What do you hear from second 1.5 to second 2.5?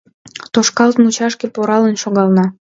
пуралын шогална